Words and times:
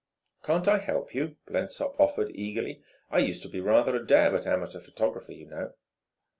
"Can't 0.43 0.67
I 0.67 0.79
help 0.79 1.13
you?" 1.13 1.35
Blensop 1.45 1.99
offered 1.99 2.31
eagerly. 2.33 2.81
"I 3.11 3.19
used 3.19 3.43
to 3.43 3.49
be 3.49 3.59
rather 3.59 3.95
a 3.95 4.03
dab 4.03 4.33
at 4.33 4.47
amateur 4.47 4.79
photography, 4.79 5.35
you 5.35 5.45
know." 5.45 5.73